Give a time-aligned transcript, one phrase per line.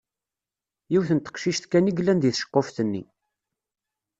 [0.91, 3.03] Yiwet n teqcict kan i yellan deg tceqquft-nni.